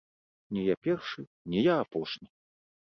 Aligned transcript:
Не 0.57 0.63
я 0.69 0.75
першы, 0.89 1.27
не 1.53 1.59
я 1.73 1.79
апошні! 1.87 2.27